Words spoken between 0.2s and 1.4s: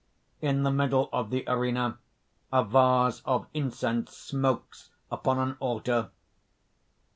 In the middle of